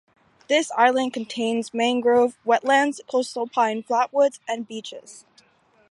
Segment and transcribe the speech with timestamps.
[0.47, 5.25] The island contains mangrove wetlands, coastal pine flatwoods, and beaches.